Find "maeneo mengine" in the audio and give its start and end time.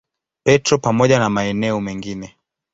1.29-2.35